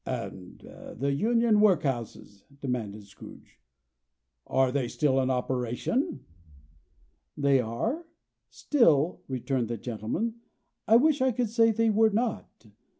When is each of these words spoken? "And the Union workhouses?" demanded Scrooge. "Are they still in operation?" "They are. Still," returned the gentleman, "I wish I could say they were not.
"And 0.03 0.57
the 0.97 1.13
Union 1.13 1.59
workhouses?" 1.61 2.43
demanded 2.59 3.03
Scrooge. 3.03 3.59
"Are 4.47 4.71
they 4.71 4.87
still 4.87 5.19
in 5.21 5.29
operation?" 5.29 6.25
"They 7.37 7.59
are. 7.61 8.07
Still," 8.49 9.21
returned 9.27 9.67
the 9.67 9.77
gentleman, 9.77 10.39
"I 10.87 10.95
wish 10.95 11.21
I 11.21 11.31
could 11.31 11.51
say 11.51 11.69
they 11.69 11.91
were 11.91 12.09
not. 12.09 12.65